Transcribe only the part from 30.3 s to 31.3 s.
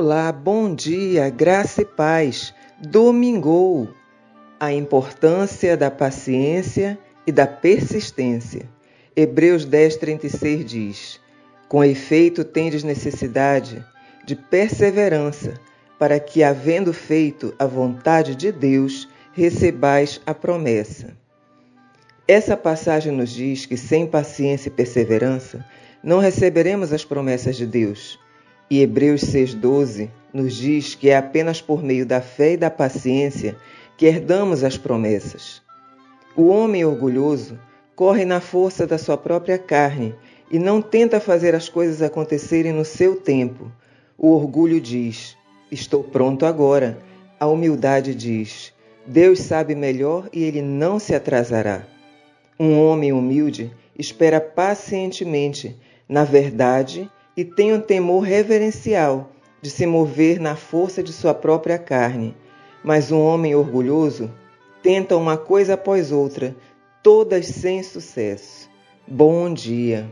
nos diz que é